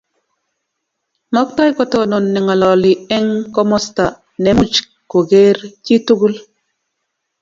[1.33, 4.05] Maktoi kotonon ne ngololi eng komasta
[4.43, 4.75] nemuch
[5.11, 6.33] koker chitukul